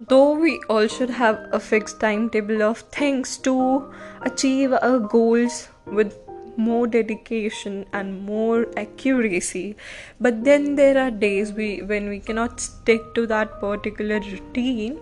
though 0.00 0.32
we 0.32 0.60
all 0.70 0.86
should 0.86 1.10
have 1.10 1.38
a 1.52 1.60
fixed 1.60 2.00
timetable 2.00 2.62
of 2.62 2.78
things 3.00 3.36
to 3.48 3.92
achieve 4.22 4.72
our 4.72 4.98
goals 4.98 5.68
with 5.84 6.18
more 6.56 6.86
dedication 6.86 7.84
and 7.92 8.24
more 8.24 8.66
accuracy. 8.76 9.76
But 10.20 10.44
then 10.44 10.76
there 10.76 10.98
are 10.98 11.10
days 11.10 11.52
we 11.52 11.82
when 11.82 12.08
we 12.08 12.20
cannot 12.20 12.60
stick 12.60 13.14
to 13.14 13.26
that 13.26 13.60
particular 13.60 14.20
routine 14.20 15.00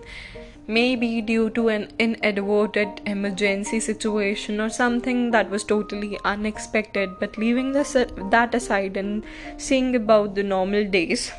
maybe 0.66 1.20
due 1.20 1.50
to 1.50 1.68
an 1.68 1.88
inadvertent 1.98 3.00
emergency 3.06 3.78
situation 3.80 4.60
or 4.60 4.68
something 4.70 5.30
that 5.30 5.50
was 5.50 5.64
totally 5.64 6.18
unexpected. 6.24 7.18
But 7.20 7.36
leaving 7.36 7.72
this, 7.72 7.92
that 7.92 8.54
aside 8.54 8.96
and 8.96 9.24
seeing 9.58 9.94
about 9.94 10.34
the 10.34 10.42
normal 10.42 10.84
days 10.84 11.30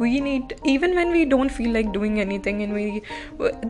we 0.00 0.20
need 0.26 0.54
even 0.64 0.94
when 0.94 1.10
we 1.12 1.24
don't 1.24 1.50
feel 1.56 1.72
like 1.72 1.92
doing 1.92 2.18
anything 2.20 2.62
and 2.62 2.72
we 2.72 3.02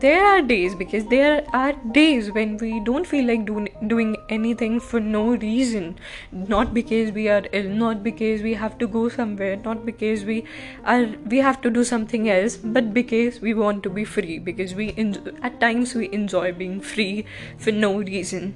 there 0.05 0.23
are 0.25 0.41
days 0.41 0.75
because 0.81 1.05
there 1.13 1.43
are 1.61 1.73
days 1.97 2.31
when 2.31 2.55
we 2.57 2.79
don't 2.89 3.07
feel 3.13 3.25
like 3.31 3.45
doing 3.45 3.67
doing 3.87 4.15
anything 4.29 4.79
for 4.79 4.99
no 4.99 5.23
reason. 5.35 5.97
Not 6.31 6.73
because 6.73 7.11
we 7.11 7.27
are 7.27 7.43
ill 7.51 7.69
not 7.81 8.03
because 8.03 8.41
we 8.41 8.53
have 8.53 8.77
to 8.79 8.87
go 8.87 9.07
somewhere 9.09 9.57
not 9.65 9.85
because 9.85 10.23
we 10.31 10.43
are 10.85 11.05
we 11.35 11.43
have 11.49 11.61
to 11.61 11.69
do 11.69 11.83
something 11.83 12.29
else 12.29 12.57
but 12.57 12.93
because 12.93 13.41
we 13.41 13.53
want 13.53 13.83
to 13.83 13.89
be 13.89 14.05
free 14.05 14.39
because 14.39 14.73
we 14.73 14.89
at 15.41 15.59
times 15.59 15.95
we 15.95 16.11
enjoy 16.11 16.51
being 16.51 16.79
free 16.81 17.25
for 17.57 17.71
no 17.71 17.95
reason. 17.97 18.53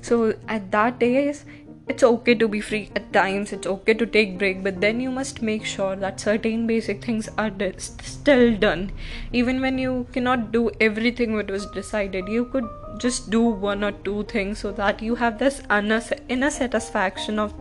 So 0.00 0.34
at 0.48 0.70
that 0.72 0.98
days 0.98 1.44
it's 1.88 2.02
okay 2.02 2.34
to 2.34 2.48
be 2.48 2.60
free 2.60 2.90
at 2.94 3.12
times. 3.12 3.52
It's 3.52 3.66
okay 3.66 3.94
to 3.94 4.06
take 4.06 4.38
break 4.38 4.62
but 4.62 4.80
then 4.80 5.00
you 5.00 5.10
must 5.10 5.42
make 5.42 5.64
sure 5.64 5.96
that 5.96 6.20
certain 6.20 6.66
basic 6.66 7.04
things 7.04 7.28
are 7.38 7.52
still 7.78 8.56
done. 8.56 8.92
Even 9.32 9.60
when 9.60 9.78
you 9.78 10.06
cannot 10.12 10.52
do 10.52 10.70
everything 10.80 11.34
what 11.34 11.50
was 11.50 11.66
decided 11.66 12.28
you 12.28 12.44
could 12.46 12.68
just 12.98 13.30
do 13.30 13.40
one 13.42 13.84
or 13.84 13.92
two 13.92 14.24
things 14.24 14.58
so 14.58 14.72
that 14.72 15.00
you 15.00 15.14
have 15.14 15.38
this 15.38 15.62
inner 15.70 16.50
satisfaction 16.50 17.38
of 17.38 17.54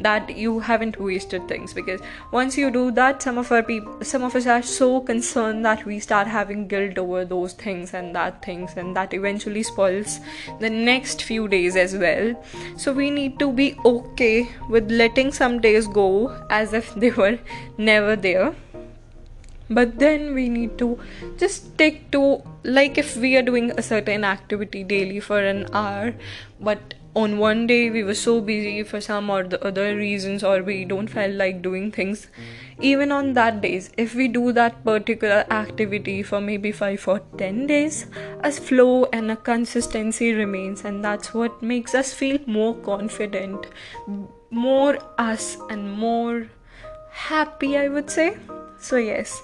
that 0.00 0.36
you 0.36 0.58
haven't 0.60 1.00
wasted 1.00 1.46
things 1.48 1.72
because 1.72 2.00
once 2.32 2.56
you 2.56 2.70
do 2.70 2.90
that 2.90 3.22
some 3.22 3.38
of 3.38 3.50
our 3.52 3.62
people 3.62 4.04
some 4.04 4.22
of 4.22 4.34
us 4.34 4.46
are 4.46 4.62
so 4.62 5.00
concerned 5.00 5.64
that 5.64 5.84
we 5.84 5.98
start 5.98 6.26
having 6.26 6.66
guilt 6.66 6.98
over 6.98 7.24
those 7.24 7.52
things 7.52 7.94
and 7.94 8.14
that 8.14 8.44
things 8.44 8.76
and 8.76 8.96
that 8.96 9.14
eventually 9.14 9.62
spoils 9.62 10.18
the 10.60 10.70
next 10.70 11.22
few 11.22 11.48
days 11.48 11.76
as 11.76 11.96
well. 11.96 12.34
So 12.76 12.92
we 12.92 13.10
need 13.10 13.38
to 13.38 13.52
be 13.52 13.76
okay 13.84 14.48
with 14.68 14.90
letting 14.90 15.32
some 15.32 15.60
days 15.60 15.86
go 15.86 16.10
as 16.50 16.72
if 16.72 16.94
they 16.94 17.10
were 17.22 17.38
never 17.78 18.16
there. 18.16 18.54
But 19.70 19.98
then 19.98 20.34
we 20.34 20.48
need 20.48 20.76
to 20.78 20.98
just 21.38 21.72
stick 21.72 22.10
to 22.12 22.42
like 22.62 22.98
if 22.98 23.16
we 23.16 23.36
are 23.36 23.42
doing 23.42 23.70
a 23.76 23.82
certain 23.82 24.24
activity 24.24 24.84
daily 24.84 25.18
for 25.18 25.38
an 25.42 25.66
hour 25.72 26.14
but 26.60 26.94
on 27.14 27.36
one 27.38 27.66
day 27.66 27.90
we 27.90 28.02
were 28.02 28.14
so 28.14 28.40
busy 28.40 28.82
for 28.82 29.00
some 29.00 29.28
or 29.28 29.42
the 29.44 29.62
other 29.64 29.96
reasons 29.96 30.42
or 30.42 30.62
we 30.62 30.84
don't 30.84 31.08
feel 31.08 31.30
like 31.30 31.60
doing 31.60 31.90
things. 31.92 32.28
Even 32.80 33.12
on 33.12 33.34
that 33.34 33.60
days 33.60 33.90
if 33.96 34.14
we 34.14 34.28
do 34.28 34.52
that 34.52 34.82
particular 34.84 35.44
activity 35.50 36.22
for 36.22 36.40
maybe 36.40 36.72
5 36.72 37.08
or 37.08 37.20
10 37.38 37.66
days 37.66 38.06
a 38.42 38.50
flow 38.50 39.04
and 39.12 39.30
a 39.30 39.36
consistency 39.36 40.32
remains 40.32 40.84
and 40.84 41.04
that's 41.04 41.34
what 41.34 41.62
makes 41.62 41.94
us 41.94 42.12
feel 42.12 42.38
more 42.46 42.74
confident 42.74 43.66
more 44.50 44.98
us 45.18 45.58
and 45.70 45.92
more 45.92 46.48
happy 47.10 47.76
i 47.76 47.88
would 47.88 48.10
say 48.10 48.36
so 48.82 48.96
yes 48.96 49.42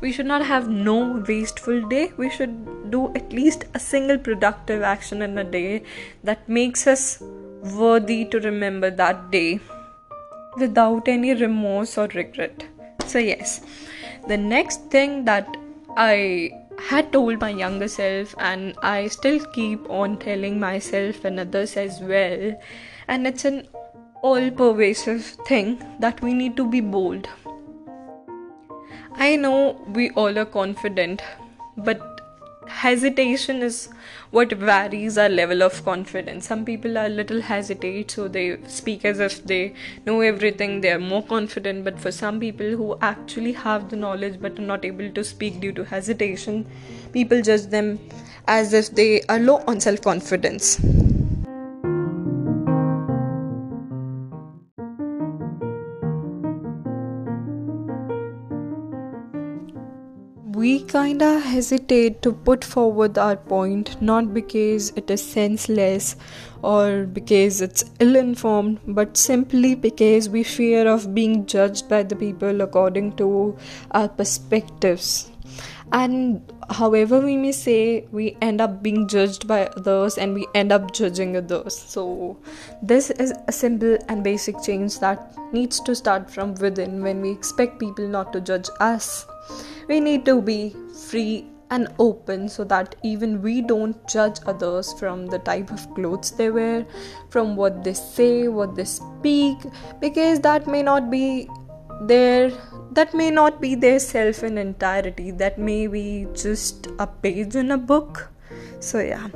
we 0.00 0.12
should 0.12 0.26
not 0.26 0.44
have 0.46 0.68
no 0.68 1.22
wasteful 1.28 1.82
day. 1.88 2.12
We 2.16 2.30
should 2.30 2.90
do 2.90 3.12
at 3.14 3.32
least 3.32 3.64
a 3.74 3.78
single 3.78 4.16
productive 4.16 4.82
action 4.82 5.20
in 5.20 5.36
a 5.36 5.44
day 5.44 5.82
that 6.24 6.48
makes 6.48 6.86
us 6.86 7.20
worthy 7.74 8.24
to 8.26 8.40
remember 8.40 8.90
that 8.90 9.30
day 9.30 9.60
without 10.56 11.08
any 11.08 11.34
remorse 11.34 11.98
or 11.98 12.06
regret. 12.14 12.64
So 13.06 13.18
yes 13.18 13.60
the 14.28 14.36
next 14.36 14.90
thing 14.90 15.24
that 15.24 15.56
i 15.96 16.50
had 16.88 17.12
told 17.12 17.40
my 17.40 17.50
younger 17.50 17.88
self 17.88 18.34
and 18.38 18.74
i 18.82 19.06
still 19.06 19.38
keep 19.56 19.88
on 19.88 20.16
telling 20.18 20.58
myself 20.60 21.24
and 21.24 21.40
others 21.40 21.76
as 21.76 22.00
well 22.00 22.42
and 23.08 23.26
it's 23.26 23.44
an 23.44 23.66
all 24.22 24.50
pervasive 24.50 25.24
thing 25.50 25.78
that 26.00 26.20
we 26.22 26.34
need 26.34 26.56
to 26.56 26.68
be 26.68 26.80
bold 26.80 27.28
I 29.18 29.36
know 29.36 29.80
we 29.88 30.10
all 30.10 30.38
are 30.38 30.44
confident, 30.44 31.22
but 31.76 32.20
hesitation 32.68 33.62
is 33.62 33.88
what 34.30 34.52
varies 34.52 35.16
our 35.16 35.28
level 35.30 35.62
of 35.62 35.82
confidence. 35.84 36.46
Some 36.46 36.64
people 36.66 36.98
are 36.98 37.06
a 37.06 37.08
little 37.08 37.40
hesitate, 37.40 38.10
so 38.10 38.28
they 38.28 38.58
speak 38.66 39.06
as 39.06 39.18
if 39.18 39.42
they 39.44 39.74
know 40.04 40.20
everything, 40.20 40.82
they 40.82 40.90
are 40.90 40.98
more 40.98 41.22
confident. 41.22 41.84
But 41.84 41.98
for 41.98 42.12
some 42.12 42.38
people 42.40 42.66
who 42.76 42.98
actually 43.00 43.52
have 43.52 43.88
the 43.88 43.96
knowledge 43.96 44.38
but 44.40 44.58
are 44.58 44.68
not 44.74 44.84
able 44.84 45.10
to 45.10 45.24
speak 45.24 45.60
due 45.60 45.72
to 45.72 45.84
hesitation, 45.84 46.66
people 47.12 47.40
judge 47.40 47.66
them 47.78 47.98
as 48.46 48.74
if 48.74 48.94
they 48.94 49.22
are 49.22 49.38
low 49.38 49.62
on 49.66 49.80
self 49.80 50.02
confidence. 50.02 50.78
Kinda 60.88 61.40
hesitate 61.40 62.22
to 62.22 62.32
put 62.32 62.64
forward 62.64 63.18
our 63.18 63.36
point 63.36 63.90
not 64.00 64.32
because 64.34 64.90
it 64.96 65.10
is 65.10 65.22
senseless 65.22 66.16
or 66.62 67.04
because 67.04 67.60
it's 67.60 67.84
ill 68.00 68.16
informed, 68.16 68.78
but 68.86 69.16
simply 69.16 69.74
because 69.74 70.28
we 70.28 70.42
fear 70.42 70.86
of 70.88 71.14
being 71.14 71.46
judged 71.46 71.88
by 71.88 72.02
the 72.02 72.16
people 72.16 72.60
according 72.60 73.12
to 73.16 73.56
our 73.92 74.08
perspectives. 74.08 75.30
And 75.92 76.52
however 76.70 77.20
we 77.20 77.36
may 77.36 77.52
say, 77.52 78.06
we 78.10 78.36
end 78.42 78.60
up 78.60 78.82
being 78.82 79.06
judged 79.06 79.46
by 79.46 79.66
others 79.66 80.18
and 80.18 80.34
we 80.34 80.46
end 80.54 80.72
up 80.72 80.92
judging 80.92 81.36
others. 81.36 81.78
So, 81.78 82.38
this 82.82 83.10
is 83.10 83.32
a 83.46 83.52
simple 83.52 83.96
and 84.08 84.24
basic 84.24 84.62
change 84.62 84.98
that 84.98 85.32
needs 85.52 85.80
to 85.80 85.94
start 85.94 86.30
from 86.30 86.54
within 86.54 87.02
when 87.02 87.20
we 87.20 87.30
expect 87.30 87.78
people 87.78 88.08
not 88.08 88.32
to 88.32 88.40
judge 88.40 88.68
us 88.80 89.26
we 89.88 90.00
need 90.00 90.24
to 90.24 90.40
be 90.42 90.74
free 91.08 91.46
and 91.70 91.88
open 91.98 92.48
so 92.48 92.64
that 92.64 92.94
even 93.02 93.42
we 93.42 93.60
don't 93.60 94.06
judge 94.08 94.38
others 94.46 94.92
from 94.98 95.26
the 95.26 95.38
type 95.40 95.70
of 95.72 95.92
clothes 95.94 96.30
they 96.32 96.50
wear, 96.50 96.86
from 97.28 97.56
what 97.56 97.82
they 97.82 97.94
say, 97.94 98.48
what 98.48 98.76
they 98.76 98.84
speak, 98.84 99.58
because 100.00 100.40
that 100.40 100.66
may 100.66 100.82
not 100.82 101.10
be 101.10 101.48
their 102.02 102.50
that 102.96 103.14
may 103.14 103.30
not 103.30 103.60
be 103.60 103.74
their 103.74 103.98
self 103.98 104.42
in 104.42 104.58
entirety. 104.58 105.30
That 105.30 105.58
may 105.58 105.86
be 105.86 106.26
just 106.34 106.88
a 106.98 107.06
page 107.06 107.54
in 107.54 107.70
a 107.70 107.78
book. 107.78 108.30
So 108.80 108.98
yeah 109.00 109.28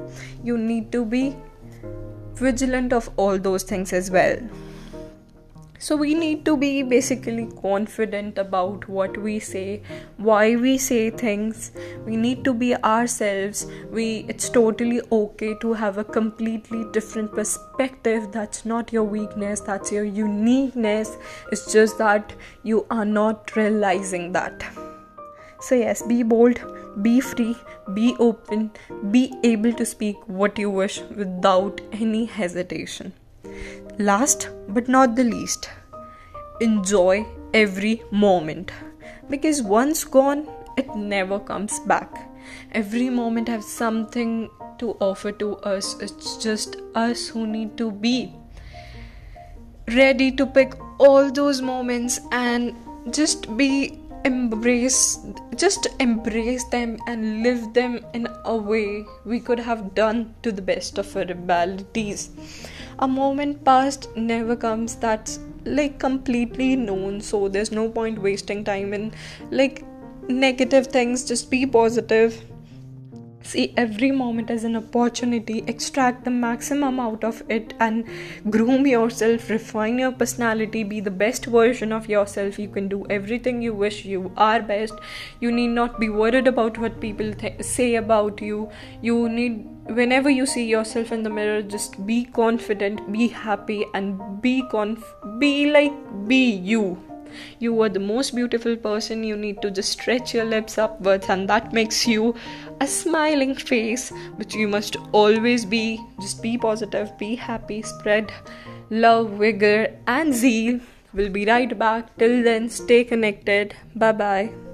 you 0.42 0.56
need 0.56 0.90
to 0.92 1.04
be 1.04 1.36
vigilant 2.34 2.92
of 2.92 3.10
all 3.16 3.38
those 3.38 3.62
things 3.62 3.92
as 3.92 4.10
well 4.10 4.38
so 5.84 5.96
we 5.96 6.12
need 6.12 6.44
to 6.44 6.56
be 6.58 6.82
basically 6.82 7.48
confident 7.60 8.36
about 8.36 8.86
what 8.86 9.16
we 9.26 9.38
say 9.40 9.80
why 10.18 10.54
we 10.56 10.76
say 10.76 11.08
things. 11.08 11.72
We 12.04 12.16
need 12.16 12.44
to 12.44 12.52
be 12.52 12.74
ourselves. 12.76 13.66
We 13.90 14.26
it's 14.28 14.50
totally 14.50 15.00
okay 15.10 15.54
to 15.62 15.72
have 15.72 15.96
a 15.96 16.04
completely 16.04 16.84
different 16.92 17.32
perspective. 17.34 18.30
That's 18.30 18.66
not 18.66 18.92
your 18.92 19.04
weakness. 19.04 19.60
That's 19.60 19.90
your 19.90 20.04
uniqueness. 20.04 21.16
It's 21.50 21.72
just 21.72 21.96
that 21.96 22.34
you 22.62 22.84
are 22.90 23.06
not 23.06 23.56
realizing 23.56 24.32
that. 24.32 24.62
So 25.60 25.74
yes 25.76 26.02
be 26.02 26.22
bold 26.22 26.60
be 27.02 27.20
free 27.20 27.56
be 27.94 28.14
open 28.18 28.70
be 29.10 29.32
able 29.44 29.72
to 29.80 29.86
speak 29.86 30.16
what 30.26 30.58
you 30.58 30.70
wish 30.70 31.00
without 31.16 31.80
any 31.92 32.24
hesitation 32.24 33.12
Last 34.00 34.48
but 34.66 34.88
not 34.88 35.14
the 35.14 35.24
least, 35.24 35.68
enjoy 36.62 37.26
every 37.52 38.02
moment 38.10 38.70
because 39.28 39.60
once 39.62 40.04
gone, 40.04 40.48
it 40.78 40.96
never 40.96 41.38
comes 41.38 41.80
back. 41.80 42.30
Every 42.72 43.10
moment 43.10 43.48
has 43.48 43.66
something 43.66 44.48
to 44.78 44.92
offer 45.00 45.32
to 45.32 45.56
us. 45.72 46.00
It's 46.00 46.38
just 46.38 46.76
us 46.94 47.28
who 47.28 47.46
need 47.46 47.76
to 47.76 47.90
be 47.90 48.32
ready 49.88 50.32
to 50.32 50.46
pick 50.46 50.72
all 50.98 51.30
those 51.30 51.60
moments 51.60 52.20
and 52.32 52.74
just 53.10 53.54
be 53.58 54.00
embrace 54.24 55.18
just 55.56 55.88
embrace 55.98 56.64
them 56.68 56.96
and 57.06 57.42
live 57.42 57.72
them 57.72 57.98
in 58.12 58.28
a 58.44 58.54
way 58.54 59.04
we 59.24 59.40
could 59.40 59.58
have 59.58 59.94
done 59.94 60.34
to 60.42 60.52
the 60.52 60.60
best 60.60 60.98
of 60.98 61.16
our 61.16 61.22
abilities 61.22 62.30
a 63.00 63.08
moment 63.08 63.64
past 63.64 64.08
never 64.16 64.56
comes 64.56 64.96
that's 64.96 65.38
like 65.64 65.98
completely 65.98 66.74
known 66.76 67.20
so 67.20 67.48
there's 67.48 67.70
no 67.70 67.88
point 67.88 68.20
wasting 68.20 68.64
time 68.64 68.94
in 68.94 69.12
like 69.50 69.84
negative 70.30 70.86
things 70.86 71.24
just 71.24 71.50
be 71.50 71.66
positive. 71.66 72.44
See 73.42 73.72
every 73.76 74.10
moment 74.12 74.50
as 74.50 74.64
an 74.64 74.76
opportunity. 74.76 75.64
Extract 75.66 76.24
the 76.24 76.30
maximum 76.30 77.00
out 77.00 77.24
of 77.24 77.42
it 77.48 77.72
and 77.80 78.04
groom 78.50 78.86
yourself. 78.86 79.48
Refine 79.48 79.98
your 79.98 80.12
personality. 80.12 80.84
Be 80.84 81.00
the 81.00 81.10
best 81.10 81.46
version 81.46 81.90
of 81.90 82.08
yourself. 82.08 82.58
You 82.58 82.68
can 82.68 82.86
do 82.86 83.06
everything 83.08 83.62
you 83.62 83.72
wish. 83.72 84.04
You 84.04 84.30
are 84.36 84.60
best. 84.60 84.94
You 85.40 85.50
need 85.50 85.68
not 85.68 85.98
be 85.98 86.10
worried 86.10 86.46
about 86.46 86.76
what 86.76 87.00
people 87.00 87.32
th- 87.32 87.62
say 87.62 87.94
about 87.94 88.42
you. 88.42 88.70
You 89.00 89.28
need 89.28 89.66
whenever 89.94 90.30
you 90.30 90.46
see 90.46 90.64
yourself 90.64 91.12
in 91.12 91.22
the 91.22 91.30
mirror 91.30 91.62
just 91.62 92.04
be 92.06 92.24
confident 92.24 93.12
be 93.12 93.28
happy 93.28 93.84
and 93.94 94.40
be 94.40 94.62
conf- 94.70 95.14
be 95.38 95.70
like 95.70 95.92
be 96.28 96.50
you. 96.50 96.98
You 97.60 97.80
are 97.82 97.88
the 97.88 98.00
most 98.00 98.34
beautiful 98.34 98.76
person. 98.76 99.22
You 99.22 99.36
need 99.36 99.62
to 99.62 99.70
just 99.70 99.92
stretch 99.92 100.34
your 100.34 100.44
lips 100.44 100.78
upwards 100.78 101.28
and 101.28 101.48
that 101.48 101.72
makes 101.72 102.06
you 102.06 102.34
a 102.80 102.86
smiling 102.86 103.54
face 103.54 104.10
which 104.36 104.54
you 104.54 104.66
must 104.66 104.96
always 105.12 105.64
be 105.64 106.00
just 106.20 106.42
be 106.42 106.56
positive 106.58 107.12
be 107.18 107.36
happy 107.36 107.82
spread 107.82 108.32
love 108.90 109.30
vigor 109.30 109.94
and 110.06 110.34
zeal. 110.34 110.80
We'll 111.12 111.30
be 111.30 111.44
right 111.44 111.76
back. 111.78 112.16
Till 112.18 112.42
then 112.42 112.68
stay 112.68 113.04
connected. 113.04 113.74
Bye 113.94 114.12
bye 114.12 114.69